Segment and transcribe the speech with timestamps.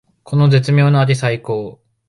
[0.23, 1.91] この絶妙な味さいこー！